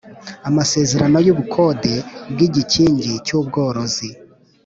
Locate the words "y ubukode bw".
1.25-2.39